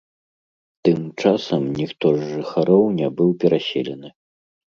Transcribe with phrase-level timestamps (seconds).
[0.87, 4.13] Тым часам ніхто з жыхароў не быў пераселены.